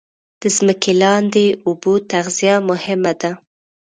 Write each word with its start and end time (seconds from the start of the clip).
د 0.41 0.43
ځمکې 0.55 0.91
لاندې 1.03 1.45
اوبو 1.65 1.93
تغذیه 2.11 2.55
مهمه 2.69 3.13
ده 3.21 3.31